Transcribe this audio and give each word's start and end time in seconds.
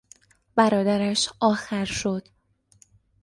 برادرش 0.55 1.29
آخر 1.39 1.85
شد. 1.85 2.27